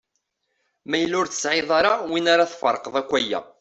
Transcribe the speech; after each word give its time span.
Ma 0.87 0.97
yella 0.97 1.15
ur 1.21 1.27
tesɛiḍ 1.29 1.69
ara 1.79 1.93
win 2.09 2.31
ara 2.33 2.49
tferqeḍ 2.51 2.95
akk 3.01 3.11
aya. 3.19 3.39